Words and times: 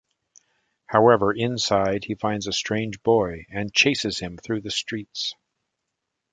However, 0.87 1.31
inside 1.31 2.05
he 2.05 2.15
finds 2.15 2.47
a 2.47 2.53
strange 2.53 3.03
boy, 3.03 3.45
and 3.51 3.71
chases 3.71 4.17
him 4.17 4.35
through 4.35 4.61
the 4.61 4.71
streets. 4.71 5.35